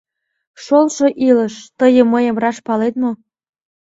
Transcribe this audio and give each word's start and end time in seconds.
Шолшо 0.63 1.07
илыш, 1.27 1.55
Тые 1.79 2.03
мыйым 2.13 2.35
раш 2.43 2.57
палет 2.67 2.95
мо? 3.01 3.11